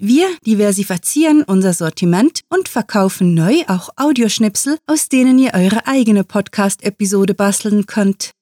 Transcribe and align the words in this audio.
Wir 0.00 0.26
diversifizieren 0.44 1.44
unser 1.44 1.72
Sortiment 1.72 2.40
und 2.48 2.68
verkaufen 2.68 3.32
neu 3.32 3.62
auch 3.68 3.90
Audioschnipsel, 3.94 4.76
aus 4.88 5.08
denen 5.08 5.38
ihr 5.38 5.54
eure 5.54 5.86
eigene 5.86 6.24
Podcast-Episode 6.24 7.34
basteln 7.34 7.86
könnt. 7.86 8.32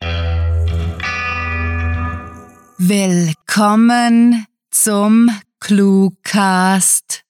Willkommen 2.78 4.46
zum 4.70 5.28
Cluecast. 5.60 7.22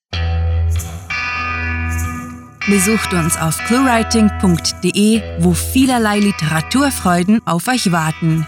Besucht 2.69 3.13
uns 3.15 3.37
auf 3.37 3.59
cluewriting.de, 3.67 5.21
wo 5.41 5.53
vielerlei 5.53 6.21
Literaturfreuden 6.21 7.45
auf 7.45 7.67
euch 7.67 7.91
warten. 7.91 8.47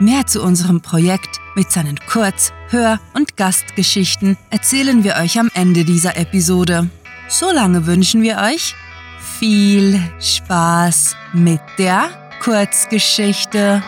Mehr 0.00 0.26
zu 0.26 0.42
unserem 0.42 0.80
Projekt 0.80 1.38
mit 1.54 1.70
seinen 1.70 1.96
Kurz-, 2.08 2.52
Hör- 2.68 2.98
und 3.14 3.36
Gastgeschichten 3.36 4.36
erzählen 4.50 5.04
wir 5.04 5.14
euch 5.22 5.38
am 5.38 5.50
Ende 5.54 5.84
dieser 5.84 6.16
Episode. 6.16 6.90
Solange 7.28 7.86
wünschen 7.86 8.22
wir 8.22 8.38
euch 8.38 8.74
viel 9.38 10.00
Spaß 10.18 11.14
mit 11.32 11.60
der 11.78 12.08
Kurzgeschichte. 12.42 13.84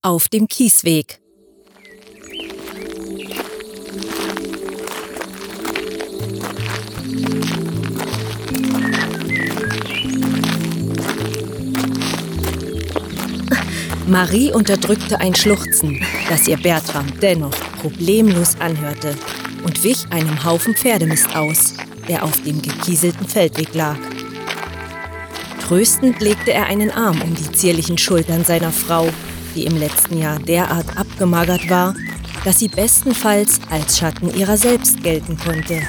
Auf 0.00 0.28
dem 0.28 0.48
Kiesweg. 0.48 1.23
Marie 14.14 14.52
unterdrückte 14.52 15.18
ein 15.18 15.34
Schluchzen, 15.34 16.00
das 16.28 16.46
ihr 16.46 16.56
Bertram 16.56 17.04
dennoch 17.20 17.50
problemlos 17.82 18.54
anhörte 18.60 19.16
und 19.64 19.82
wich 19.82 20.06
einem 20.10 20.44
Haufen 20.44 20.76
Pferdemist 20.76 21.34
aus, 21.34 21.74
der 22.06 22.22
auf 22.22 22.40
dem 22.44 22.62
gekieselten 22.62 23.26
Feldweg 23.26 23.74
lag. 23.74 23.96
Tröstend 25.66 26.20
legte 26.20 26.52
er 26.52 26.66
einen 26.66 26.92
Arm 26.92 27.20
um 27.22 27.34
die 27.34 27.50
zierlichen 27.50 27.98
Schultern 27.98 28.44
seiner 28.44 28.70
Frau, 28.70 29.08
die 29.56 29.64
im 29.64 29.76
letzten 29.76 30.18
Jahr 30.18 30.38
derart 30.38 30.96
abgemagert 30.96 31.68
war, 31.68 31.96
dass 32.44 32.60
sie 32.60 32.68
bestenfalls 32.68 33.58
als 33.68 33.98
Schatten 33.98 34.32
ihrer 34.32 34.56
selbst 34.56 35.02
gelten 35.02 35.36
konnte. 35.36 35.82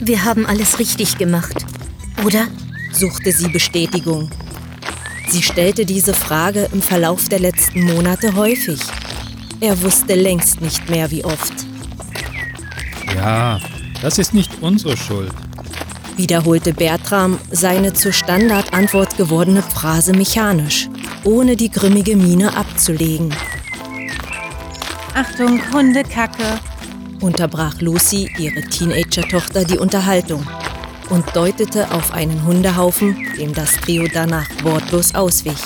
Wir 0.00 0.24
haben 0.24 0.44
alles 0.44 0.80
richtig 0.80 1.16
gemacht, 1.18 1.64
oder? 2.24 2.48
suchte 2.90 3.30
sie 3.30 3.48
Bestätigung. 3.48 4.28
Sie 5.28 5.42
stellte 5.42 5.84
diese 5.84 6.14
Frage 6.14 6.68
im 6.72 6.82
Verlauf 6.82 7.28
der 7.28 7.40
letzten 7.40 7.84
Monate 7.84 8.34
häufig. 8.36 8.80
Er 9.60 9.80
wusste 9.82 10.14
längst 10.14 10.60
nicht 10.60 10.88
mehr, 10.88 11.10
wie 11.10 11.24
oft. 11.24 11.52
Ja, 13.14 13.58
das 14.02 14.18
ist 14.18 14.34
nicht 14.34 14.50
unsere 14.60 14.96
Schuld. 14.96 15.32
Wiederholte 16.16 16.72
Bertram 16.72 17.38
seine 17.50 17.92
zur 17.92 18.12
Standardantwort 18.12 19.16
gewordene 19.16 19.62
Phrase 19.62 20.12
mechanisch, 20.12 20.88
ohne 21.24 21.56
die 21.56 21.70
grimmige 21.70 22.16
Miene 22.16 22.56
abzulegen. 22.56 23.34
Achtung, 25.14 25.60
Hundekacke, 25.72 26.60
Unterbrach 27.20 27.80
Lucy, 27.80 28.30
ihre 28.38 28.62
Teenager-Tochter, 28.62 29.64
die 29.64 29.78
Unterhaltung 29.78 30.46
und 31.10 31.24
deutete 31.34 31.90
auf 31.90 32.12
einen 32.12 32.44
Hundehaufen, 32.44 33.16
dem 33.38 33.52
das 33.52 33.72
Trio 33.76 34.06
danach 34.12 34.48
wortlos 34.62 35.14
auswich. 35.14 35.62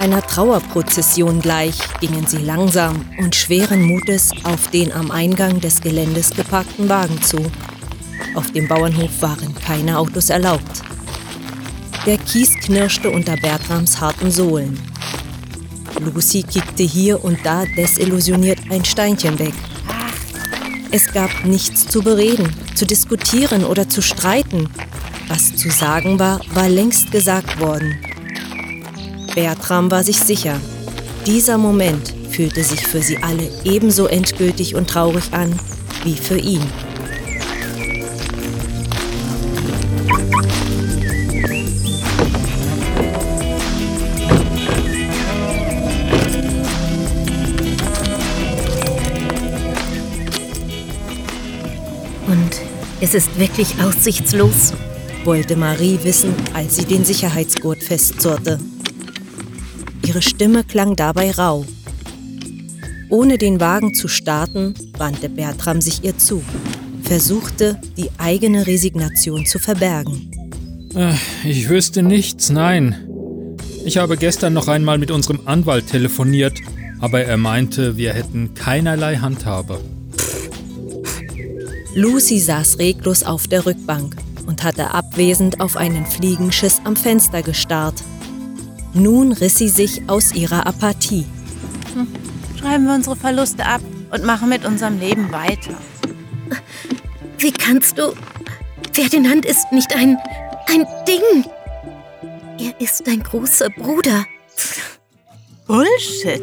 Einer 0.00 0.22
Trauerprozession 0.22 1.40
gleich 1.40 1.76
gingen 2.00 2.26
sie 2.26 2.38
langsam 2.38 3.04
und 3.18 3.34
schweren 3.34 3.82
Mutes 3.82 4.32
auf 4.44 4.70
den 4.70 4.92
am 4.92 5.10
Eingang 5.10 5.60
des 5.60 5.82
Geländes 5.82 6.30
geparkten 6.30 6.88
Wagen 6.88 7.20
zu. 7.20 7.38
Auf 8.34 8.50
dem 8.52 8.66
Bauernhof 8.66 9.10
waren 9.20 9.54
keine 9.54 9.98
Autos 9.98 10.30
erlaubt. 10.30 10.82
Der 12.06 12.16
Kies 12.16 12.54
knirschte 12.54 13.10
unter 13.10 13.36
Bertrams 13.36 14.00
harten 14.00 14.30
Sohlen. 14.30 14.80
Lucy 16.00 16.42
kickte 16.44 16.82
hier 16.82 17.22
und 17.22 17.38
da 17.44 17.64
desillusioniert 17.76 18.58
ein 18.70 18.84
Steinchen 18.84 19.38
weg. 19.38 19.52
Es 20.90 21.12
gab 21.12 21.44
nichts 21.44 21.86
zu 21.86 22.02
bereden, 22.02 22.48
zu 22.80 22.86
diskutieren 22.86 23.62
oder 23.64 23.90
zu 23.90 24.00
streiten. 24.00 24.66
Was 25.28 25.54
zu 25.54 25.68
sagen 25.68 26.18
war, 26.18 26.40
war 26.54 26.66
längst 26.66 27.12
gesagt 27.12 27.60
worden. 27.60 27.98
Bertram 29.34 29.90
war 29.90 30.02
sich 30.02 30.18
sicher, 30.18 30.58
dieser 31.26 31.58
Moment 31.58 32.14
fühlte 32.30 32.64
sich 32.64 32.86
für 32.86 33.02
sie 33.02 33.22
alle 33.22 33.50
ebenso 33.64 34.06
endgültig 34.06 34.76
und 34.76 34.88
traurig 34.88 35.24
an 35.32 35.60
wie 36.04 36.16
für 36.16 36.38
ihn. 36.38 36.62
Es 53.00 53.14
ist 53.14 53.38
wirklich 53.38 53.80
aussichtslos. 53.82 54.72
wollte 55.24 55.56
Marie 55.56 55.98
wissen, 56.02 56.34
als 56.54 56.76
sie 56.76 56.84
den 56.84 57.04
Sicherheitsgurt 57.04 57.82
festzurrte. 57.82 58.58
Ihre 60.06 60.22
Stimme 60.22 60.64
klang 60.64 60.96
dabei 60.96 61.30
rau. 61.30 61.66
Ohne 63.10 63.36
den 63.36 63.60
Wagen 63.60 63.92
zu 63.92 64.08
starten, 64.08 64.74
wandte 64.96 65.28
Bertram 65.28 65.80
sich 65.80 66.04
ihr 66.04 66.16
zu, 66.16 66.42
versuchte, 67.02 67.78
die 67.96 68.08
eigene 68.18 68.66
Resignation 68.66 69.44
zu 69.44 69.58
verbergen. 69.58 70.30
Ich 71.44 71.68
wüsste 71.68 72.02
nichts, 72.02 72.50
nein. 72.50 72.96
Ich 73.84 73.98
habe 73.98 74.16
gestern 74.16 74.52
noch 74.52 74.68
einmal 74.68 74.98
mit 74.98 75.10
unserem 75.10 75.40
Anwalt 75.44 75.88
telefoniert, 75.88 76.58
aber 76.98 77.22
er 77.22 77.36
meinte, 77.36 77.96
wir 77.96 78.12
hätten 78.12 78.54
keinerlei 78.54 79.16
Handhabe. 79.16 79.80
Lucy 81.94 82.38
saß 82.38 82.78
reglos 82.78 83.24
auf 83.24 83.48
der 83.48 83.66
Rückbank 83.66 84.14
und 84.46 84.62
hatte 84.62 84.94
abwesend 84.94 85.60
auf 85.60 85.76
einen 85.76 86.06
Fliegenschiss 86.06 86.80
am 86.84 86.94
Fenster 86.94 87.42
gestarrt. 87.42 88.02
Nun 88.94 89.32
riss 89.32 89.58
sie 89.58 89.68
sich 89.68 90.08
aus 90.08 90.32
ihrer 90.32 90.66
Apathie. 90.66 91.26
schreiben 92.58 92.86
wir 92.86 92.94
unsere 92.94 93.16
Verluste 93.16 93.66
ab 93.66 93.80
und 94.12 94.24
machen 94.24 94.48
mit 94.48 94.64
unserem 94.64 95.00
Leben 95.00 95.32
weiter. 95.32 95.74
Wie 97.38 97.52
kannst 97.52 97.98
du... 97.98 98.14
Ferdinand 98.92 99.44
ist 99.44 99.72
nicht 99.72 99.94
ein... 99.94 100.16
ein 100.68 100.86
Ding. 101.08 101.44
Er 102.58 102.80
ist 102.80 103.06
dein 103.06 103.22
großer 103.22 103.68
Bruder. 103.70 104.26
Bullshit. 105.66 106.42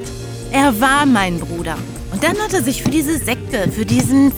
Er 0.52 0.80
war 0.80 1.06
mein 1.06 1.40
Bruder. 1.40 1.78
Und 2.12 2.24
dann 2.24 2.38
hat 2.40 2.54
er 2.54 2.64
sich 2.64 2.84
für 2.84 2.90
diese 2.90 3.18
Sekte, 3.18 3.70
für 3.72 3.86
diesen 3.86 4.32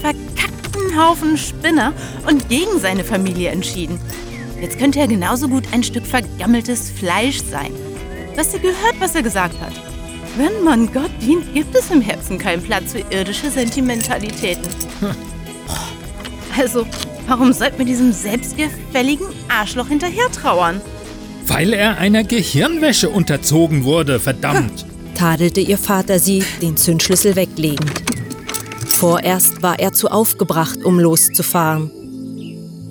verkackten 0.89 0.97
Haufen 0.97 1.37
Spinner 1.37 1.93
und 2.27 2.49
gegen 2.49 2.79
seine 2.79 3.03
Familie 3.03 3.49
entschieden. 3.49 3.99
Jetzt 4.61 4.77
könnte 4.77 4.99
er 4.99 5.07
genauso 5.07 5.47
gut 5.47 5.63
ein 5.71 5.83
Stück 5.83 6.05
vergammeltes 6.05 6.89
Fleisch 6.91 7.41
sein. 7.49 7.71
Du 8.33 8.39
hast 8.39 8.53
ja 8.53 8.59
gehört, 8.59 8.95
was 8.99 9.15
er 9.15 9.23
gesagt 9.23 9.59
hat. 9.61 9.73
Wenn 10.37 10.63
man 10.63 10.91
Gott 10.91 11.11
dient, 11.21 11.53
gibt 11.53 11.75
es 11.75 11.89
im 11.91 12.01
Herzen 12.01 12.37
keinen 12.37 12.61
Platz 12.61 12.91
für 12.93 13.03
irdische 13.09 13.49
Sentimentalitäten. 13.49 14.69
Also, 16.57 16.85
warum 17.27 17.53
sollten 17.53 17.77
wir 17.77 17.85
diesem 17.85 18.11
selbstgefälligen 18.11 19.27
Arschloch 19.47 19.87
hinterher 19.87 20.29
trauern? 20.31 20.81
Weil 21.47 21.73
er 21.73 21.97
einer 21.97 22.23
Gehirnwäsche 22.23 23.09
unterzogen 23.09 23.83
wurde, 23.85 24.19
verdammt. 24.19 24.85
tadelte 25.15 25.61
ihr 25.61 25.77
Vater 25.77 26.19
sie, 26.19 26.43
den 26.61 26.75
Zündschlüssel 26.75 27.35
weglegend. 27.35 28.08
Vorerst 28.99 29.61
war 29.61 29.79
er 29.79 29.93
zu 29.93 30.09
aufgebracht, 30.09 30.83
um 30.83 30.99
loszufahren. 30.99 31.89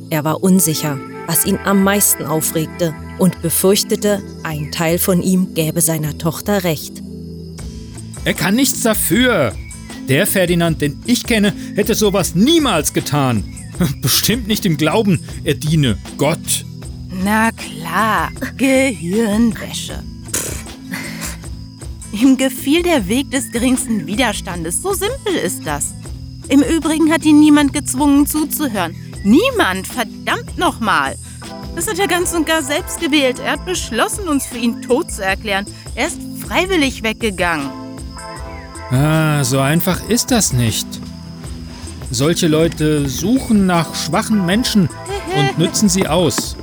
Er 0.08 0.24
war 0.24 0.42
unsicher, 0.42 0.98
was 1.26 1.44
ihn 1.44 1.58
am 1.66 1.84
meisten 1.84 2.24
aufregte 2.24 2.94
und 3.18 3.42
befürchtete, 3.42 4.22
ein 4.42 4.72
Teil 4.72 4.98
von 4.98 5.20
ihm 5.20 5.52
gäbe 5.52 5.82
seiner 5.82 6.16
Tochter 6.16 6.64
recht. 6.64 7.02
Er 8.24 8.32
kann 8.32 8.54
nichts 8.54 8.80
dafür. 8.80 9.54
Der 10.08 10.26
Ferdinand, 10.26 10.80
den 10.80 10.98
ich 11.04 11.24
kenne, 11.24 11.52
hätte 11.74 11.94
sowas 11.94 12.34
niemals 12.34 12.94
getan. 12.94 13.44
Bestimmt 14.00 14.48
nicht 14.48 14.64
im 14.64 14.78
Glauben, 14.78 15.20
er 15.44 15.56
diene 15.56 15.98
Gott. 16.16 16.64
Na 17.22 17.50
klar, 17.52 18.30
Gehirnwäsche. 18.56 20.02
Ihm 22.12 22.38
gefiel 22.38 22.82
der 22.82 23.08
Weg 23.08 23.30
des 23.30 23.52
geringsten 23.52 24.06
Widerstandes. 24.06 24.80
So 24.80 24.94
simpel 24.94 25.34
ist 25.34 25.66
das. 25.66 25.97
Im 26.48 26.62
Übrigen 26.62 27.12
hat 27.12 27.24
ihn 27.24 27.40
niemand 27.40 27.72
gezwungen 27.72 28.26
zuzuhören. 28.26 28.96
Niemand, 29.22 29.86
verdammt 29.86 30.56
nochmal. 30.56 31.16
Das 31.76 31.86
hat 31.86 31.98
er 31.98 32.08
ganz 32.08 32.32
und 32.32 32.46
gar 32.46 32.62
selbst 32.62 33.00
gewählt. 33.00 33.38
Er 33.38 33.52
hat 33.52 33.66
beschlossen, 33.66 34.28
uns 34.28 34.46
für 34.46 34.56
ihn 34.56 34.80
tot 34.80 35.12
zu 35.12 35.22
erklären. 35.22 35.66
Er 35.94 36.06
ist 36.06 36.18
freiwillig 36.46 37.02
weggegangen. 37.02 37.70
Ah, 38.90 39.44
so 39.44 39.60
einfach 39.60 40.08
ist 40.08 40.30
das 40.30 40.52
nicht. 40.52 40.86
Solche 42.10 42.48
Leute 42.48 43.08
suchen 43.08 43.66
nach 43.66 43.94
schwachen 43.94 44.46
Menschen 44.46 44.88
und 45.36 45.58
nützen 45.58 45.90
sie 45.90 46.08
aus. 46.08 46.56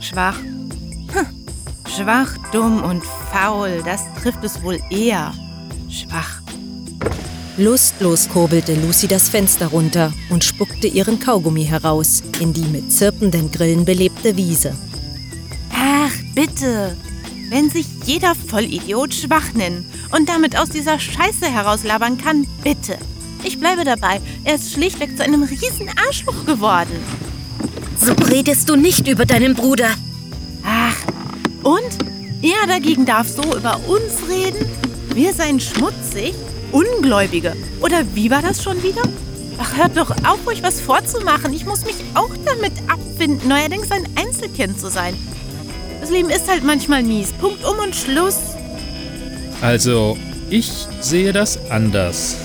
Schwach. 0.00 0.38
Hm. 0.38 1.26
Schwach, 1.88 2.36
dumm 2.52 2.82
und 2.82 3.02
faul, 3.32 3.82
das 3.84 4.02
trifft 4.20 4.44
es 4.44 4.62
wohl 4.62 4.78
eher. 4.90 5.32
Schwach. 5.88 6.43
Lustlos 7.56 8.28
kurbelte 8.28 8.74
Lucy 8.74 9.06
das 9.06 9.28
Fenster 9.28 9.68
runter 9.68 10.12
und 10.28 10.42
spuckte 10.42 10.88
ihren 10.88 11.20
Kaugummi 11.20 11.64
heraus 11.64 12.20
in 12.40 12.52
die 12.52 12.64
mit 12.64 12.90
zirpenden 12.90 13.52
Grillen 13.52 13.84
belebte 13.84 14.36
Wiese. 14.36 14.74
Ach, 15.72 16.10
bitte. 16.34 16.96
Wenn 17.50 17.70
sich 17.70 17.86
jeder 18.06 18.34
Vollidiot 18.34 19.14
schwach 19.14 19.52
nennen 19.54 19.88
und 20.10 20.28
damit 20.28 20.58
aus 20.58 20.70
dieser 20.70 20.98
Scheiße 20.98 21.46
herauslabern 21.46 22.18
kann, 22.18 22.44
bitte. 22.64 22.98
Ich 23.44 23.60
bleibe 23.60 23.84
dabei. 23.84 24.20
Er 24.42 24.56
ist 24.56 24.72
schlichtweg 24.72 25.16
zu 25.16 25.22
einem 25.22 25.44
riesen 25.44 25.88
Arschloch 26.08 26.46
geworden. 26.46 26.98
So 28.00 28.12
redest 28.28 28.68
du 28.68 28.74
nicht 28.74 29.06
über 29.06 29.26
deinen 29.26 29.54
Bruder. 29.54 29.90
Ach, 30.64 30.96
und? 31.62 31.98
Er 32.42 32.66
dagegen 32.66 33.06
darf 33.06 33.28
so 33.28 33.42
über 33.56 33.78
uns 33.86 34.28
reden? 34.28 34.66
Wir 35.14 35.32
seien 35.32 35.60
schmutzig? 35.60 36.34
Ungläubige. 36.74 37.54
Oder 37.80 38.04
wie 38.14 38.32
war 38.32 38.42
das 38.42 38.60
schon 38.60 38.82
wieder? 38.82 39.02
Ach, 39.58 39.76
hört 39.76 39.96
doch 39.96 40.10
auf, 40.26 40.44
euch 40.46 40.60
was 40.60 40.80
vorzumachen. 40.80 41.52
Ich 41.52 41.64
muss 41.64 41.84
mich 41.84 41.94
auch 42.14 42.32
damit 42.44 42.72
abfinden, 42.88 43.48
neuerdings 43.48 43.92
ein 43.92 44.08
Einzelkind 44.16 44.80
zu 44.80 44.90
sein. 44.90 45.14
Das 46.00 46.10
Leben 46.10 46.30
ist 46.30 46.50
halt 46.50 46.64
manchmal 46.64 47.04
mies. 47.04 47.32
Punkt 47.32 47.64
um 47.64 47.78
und 47.78 47.94
Schluss. 47.94 48.38
Also, 49.60 50.18
ich 50.50 50.88
sehe 51.00 51.32
das 51.32 51.58
anders. 51.70 52.36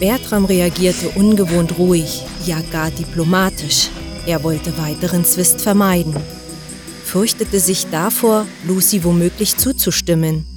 Bertram 0.00 0.44
reagierte 0.44 1.10
ungewohnt 1.10 1.78
ruhig, 1.78 2.24
ja 2.46 2.56
gar 2.72 2.90
diplomatisch. 2.90 3.90
Er 4.26 4.42
wollte 4.42 4.76
weiteren 4.76 5.24
Zwist 5.24 5.60
vermeiden, 5.60 6.16
fürchtete 7.04 7.60
sich 7.60 7.86
davor, 7.90 8.46
Lucy 8.66 9.04
womöglich 9.04 9.56
zuzustimmen. 9.56 10.49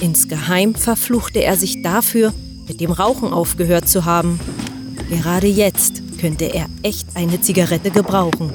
Insgeheim 0.00 0.74
verfluchte 0.74 1.42
er 1.42 1.56
sich 1.56 1.82
dafür, 1.82 2.32
mit 2.68 2.80
dem 2.80 2.92
Rauchen 2.92 3.32
aufgehört 3.32 3.88
zu 3.88 4.04
haben. 4.04 4.38
Gerade 5.10 5.46
jetzt 5.46 6.02
könnte 6.20 6.44
er 6.46 6.66
echt 6.82 7.08
eine 7.14 7.40
Zigarette 7.40 7.90
gebrauchen. 7.90 8.52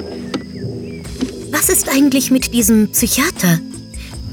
Was 1.50 1.68
ist 1.68 1.88
eigentlich 1.88 2.30
mit 2.30 2.52
diesem 2.52 2.88
Psychiater? 2.90 3.58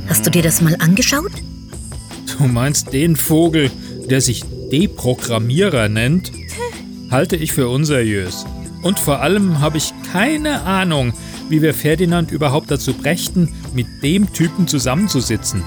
Hast 0.08 0.25
du 0.25 0.30
dir 0.30 0.44
das 0.44 0.62
mal 0.62 0.75
angeschaut? 0.80 1.31
Du 2.38 2.46
meinst 2.46 2.94
den 2.94 3.16
Vogel, 3.16 3.72
der 4.10 4.22
sich 4.22 4.44
Deprogrammierer 4.72 5.90
nennt? 5.90 6.31
Halte 7.10 7.36
ich 7.36 7.54
für 7.54 7.68
unseriös. 7.68 8.46
Und 8.84 9.00
vor 9.00 9.22
allem 9.22 9.60
habe 9.60 9.78
ich 9.78 9.94
keine 10.12 10.62
Ahnung, 10.62 11.13
wie 11.50 11.62
wir 11.62 11.74
Ferdinand 11.74 12.31
überhaupt 12.31 12.72
dazu 12.72 12.94
brächten, 12.94 13.50
mit 13.74 13.88
dem 14.02 14.31
Typen 14.34 14.68
zusammenzusitzen. 14.68 15.63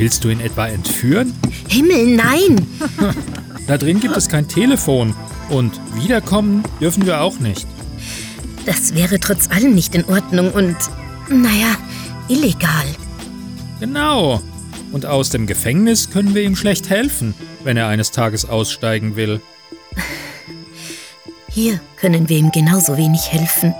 Willst 0.00 0.24
du 0.24 0.30
ihn 0.30 0.40
etwa 0.40 0.66
entführen? 0.66 1.34
Himmel, 1.68 2.16
nein! 2.16 2.66
Da 3.66 3.76
drin 3.76 4.00
gibt 4.00 4.16
es 4.16 4.28
kein 4.28 4.48
Telefon. 4.48 5.14
Und 5.50 5.78
wiederkommen 5.94 6.64
dürfen 6.80 7.04
wir 7.04 7.20
auch 7.20 7.38
nicht. 7.38 7.66
Das 8.64 8.94
wäre 8.94 9.20
trotz 9.20 9.50
allem 9.50 9.74
nicht 9.74 9.94
in 9.94 10.06
Ordnung 10.06 10.50
und, 10.52 10.74
naja, 11.28 11.76
illegal. 12.28 12.86
Genau. 13.78 14.40
Und 14.90 15.04
aus 15.04 15.28
dem 15.28 15.46
Gefängnis 15.46 16.10
können 16.10 16.34
wir 16.34 16.42
ihm 16.44 16.56
schlecht 16.56 16.88
helfen, 16.88 17.34
wenn 17.62 17.76
er 17.76 17.86
eines 17.86 18.10
Tages 18.10 18.46
aussteigen 18.46 19.16
will. 19.16 19.42
Hier 21.50 21.78
können 21.96 22.28
wir 22.30 22.38
ihm 22.38 22.50
genauso 22.50 22.96
wenig 22.96 23.30
helfen. 23.30 23.74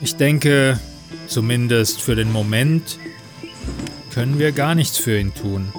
Ich 0.00 0.14
denke, 0.16 0.78
zumindest 1.26 2.02
für 2.02 2.14
den 2.14 2.30
Moment, 2.30 2.98
können 4.20 4.38
wir 4.38 4.52
gar 4.52 4.74
nichts 4.74 4.98
für 4.98 5.18
ihn 5.18 5.34
tun. 5.34 5.72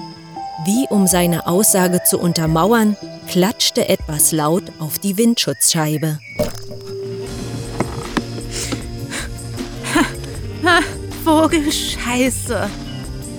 Wie 0.66 0.88
um 0.90 1.06
seine 1.06 1.46
Aussage 1.46 2.02
zu 2.04 2.18
untermauern, 2.18 2.98
klatschte 3.28 3.88
etwas 3.88 4.32
laut 4.32 4.64
auf 4.80 4.98
die 4.98 5.16
Windschutzscheibe. 5.16 6.18
Vogelscheiße. 11.24 12.68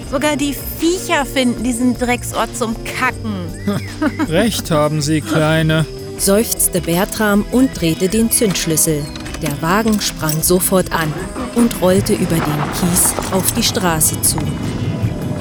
Sogar 0.09 0.37
die 0.37 0.55
Viecher 0.79 1.27
finden 1.27 1.65
diesen 1.65 1.99
Drecksort 1.99 2.57
zum 2.57 2.77
Kacken. 2.85 3.49
Recht 4.29 4.71
haben 4.71 5.03
Sie, 5.03 5.21
Kleine. 5.21 5.85
seufzte 6.17 6.81
Bertram 6.81 7.45
und 7.51 7.81
drehte 7.81 8.09
den 8.09 8.31
Zündschlüssel. 8.31 9.03
Der 9.43 9.61
Wagen 9.63 10.01
sprang 10.01 10.45
sofort 10.45 10.93
an 10.93 11.13
und 11.57 11.83
rollte 11.83 12.13
über 12.13 12.37
den 12.37 12.63
Kies 12.79 13.13
auf 13.33 13.51
die 13.55 13.65
Straße 13.65 14.23
zu. 14.23 14.39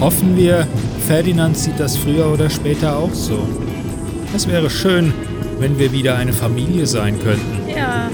Hoffen 0.02 0.36
wir, 0.36 0.68
Ferdinand 1.08 1.56
sieht 1.56 1.80
das 1.80 1.96
früher 1.96 2.26
oder 2.34 2.50
später 2.50 2.98
auch 2.98 3.14
so. 3.14 3.48
Es 4.36 4.48
wäre 4.48 4.68
schön, 4.68 5.14
wenn 5.60 5.78
wir 5.78 5.92
wieder 5.92 6.16
eine 6.16 6.34
Familie 6.34 6.88
sein 6.88 7.20
könnten. 7.20 7.70
Ja. 7.70 8.10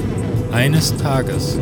Eines 0.52 0.98
Tages. 0.98 1.58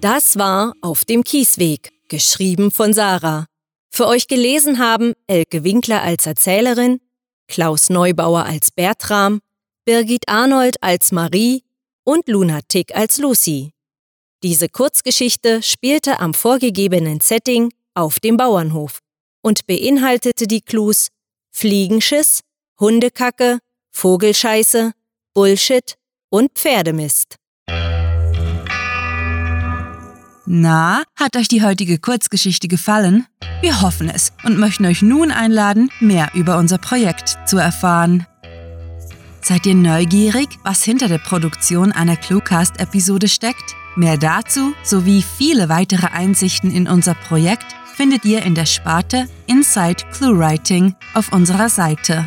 Das 0.00 0.38
war 0.38 0.74
Auf 0.80 1.04
dem 1.04 1.24
Kiesweg, 1.24 1.90
geschrieben 2.08 2.70
von 2.70 2.92
Sarah. 2.92 3.46
Für 3.90 4.06
euch 4.06 4.28
gelesen 4.28 4.78
haben 4.78 5.14
Elke 5.26 5.64
Winkler 5.64 6.02
als 6.02 6.24
Erzählerin, 6.26 7.00
Klaus 7.48 7.90
Neubauer 7.90 8.44
als 8.44 8.70
Bertram, 8.70 9.40
Birgit 9.84 10.28
Arnold 10.28 10.80
als 10.84 11.10
Marie 11.10 11.64
und 12.04 12.28
Luna 12.28 12.60
Tick 12.68 12.94
als 12.94 13.18
Lucy. 13.18 13.72
Diese 14.44 14.68
Kurzgeschichte 14.68 15.64
spielte 15.64 16.20
am 16.20 16.32
vorgegebenen 16.32 17.20
Setting 17.20 17.72
auf 17.94 18.20
dem 18.20 18.36
Bauernhof 18.36 19.00
und 19.42 19.66
beinhaltete 19.66 20.46
die 20.46 20.60
Clues 20.60 21.08
Fliegenschiss, 21.50 22.42
Hundekacke, 22.78 23.58
Vogelscheiße, 23.90 24.92
Bullshit 25.34 25.96
und 26.30 26.52
Pferdemist. 26.52 27.34
Na, 30.50 31.02
hat 31.14 31.36
euch 31.36 31.46
die 31.46 31.62
heutige 31.62 31.98
Kurzgeschichte 31.98 32.68
gefallen? 32.68 33.26
Wir 33.60 33.82
hoffen 33.82 34.08
es 34.08 34.32
und 34.44 34.58
möchten 34.58 34.86
euch 34.86 35.02
nun 35.02 35.30
einladen, 35.30 35.90
mehr 36.00 36.30
über 36.32 36.56
unser 36.56 36.78
Projekt 36.78 37.36
zu 37.44 37.58
erfahren. 37.58 38.26
Seid 39.42 39.66
ihr 39.66 39.74
neugierig, 39.74 40.48
was 40.64 40.82
hinter 40.82 41.08
der 41.08 41.18
Produktion 41.18 41.92
einer 41.92 42.16
Cluecast-Episode 42.16 43.28
steckt? 43.28 43.76
Mehr 43.94 44.16
dazu 44.16 44.72
sowie 44.82 45.22
viele 45.36 45.68
weitere 45.68 46.06
Einsichten 46.06 46.70
in 46.70 46.88
unser 46.88 47.12
Projekt 47.12 47.66
findet 47.94 48.24
ihr 48.24 48.40
in 48.40 48.54
der 48.54 48.64
Sparte 48.64 49.28
Inside 49.48 50.02
ClueWriting 50.12 50.94
auf 51.12 51.30
unserer 51.30 51.68
Seite. 51.68 52.26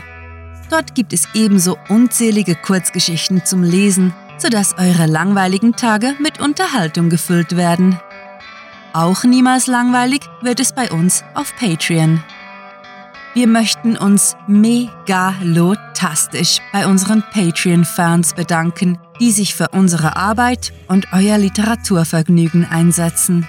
Dort 0.70 0.94
gibt 0.94 1.14
es 1.14 1.28
ebenso 1.34 1.76
unzählige 1.90 2.54
Kurzgeschichten 2.54 3.46
zum 3.46 3.64
Lesen, 3.64 4.14
sodass 4.38 4.78
eure 4.78 5.08
langweiligen 5.08 5.76
Tage 5.76 6.14
mit 6.20 6.40
Unterhaltung 6.40 7.10
gefüllt 7.10 7.58
werden. 7.58 8.00
Auch 8.94 9.24
niemals 9.24 9.68
langweilig 9.68 10.22
wird 10.42 10.60
es 10.60 10.74
bei 10.74 10.92
uns 10.92 11.24
auf 11.34 11.56
Patreon. 11.56 12.22
Wir 13.34 13.48
möchten 13.48 13.96
uns 13.96 14.36
megalotastisch 14.48 16.60
bei 16.74 16.86
unseren 16.86 17.24
Patreon-Fans 17.32 18.34
bedanken, 18.34 19.00
die 19.22 19.32
sich 19.32 19.56
für 19.56 19.70
unsere 19.70 20.18
Arbeit 20.18 20.74
und 20.90 21.08
euer 21.14 21.38
Literaturvergnügen 21.38 22.70
einsetzen. 22.70 23.48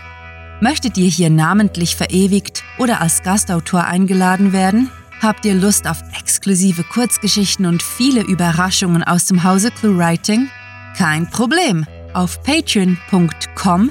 Möchtet 0.60 0.96
ihr 0.96 1.08
hier 1.08 1.30
namentlich 1.30 1.96
verewigt 1.96 2.62
oder 2.78 3.00
als 3.00 3.24
Gastautor 3.24 3.84
eingeladen 3.84 4.52
werden? 4.52 4.88
Habt 5.20 5.44
ihr 5.44 5.54
Lust 5.54 5.88
auf 5.88 6.00
exklusive 6.16 6.84
Kurzgeschichten 6.84 7.66
und 7.66 7.82
viele 7.82 8.22
Überraschungen 8.22 9.02
aus 9.02 9.24
dem 9.24 9.42
Hause 9.42 9.72
ClueWriting? 9.72 10.48
Kein 10.96 11.28
Problem. 11.28 11.84
Auf 12.14 12.40
patreon.com 12.44 13.90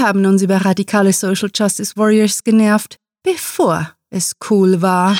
Haben 0.00 0.26
uns 0.26 0.42
über 0.42 0.64
radikale 0.64 1.12
Social 1.12 1.50
Justice 1.52 1.96
Warriors 1.96 2.44
genervt, 2.44 2.98
bevor 3.24 3.90
es 4.10 4.36
cool 4.48 4.80
war. 4.80 5.18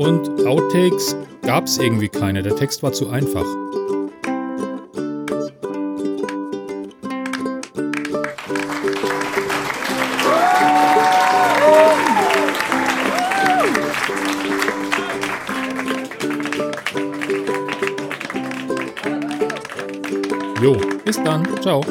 Und 0.08 0.48
Outtakes 0.48 1.18
gab 1.42 1.66
es 1.66 1.80
irgendwie 1.80 2.08
keine. 2.08 2.42
Der 2.42 2.56
Text 2.56 2.82
war 2.82 2.94
zu 2.94 3.10
einfach. 3.10 3.44
Jo, 20.62 20.78
bis 21.04 21.22
dann. 21.22 21.46
Ciao. 21.62 21.82